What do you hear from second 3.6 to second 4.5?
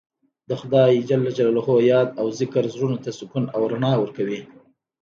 رڼا ورکوي.